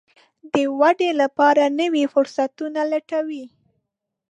[0.53, 3.45] د ودې لپاره نوي فرصتونه لټوي.